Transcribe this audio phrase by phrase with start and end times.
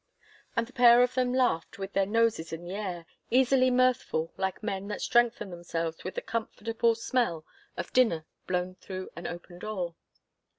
[0.55, 4.63] And the pair of them laughed with their noses in the air, easily mirthful like
[4.63, 7.45] men that strengthen themselves with the comfortable smell
[7.77, 9.93] of dinner blown through an open door.